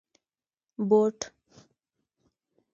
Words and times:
👞 0.79 0.87
بوټ 0.89 1.17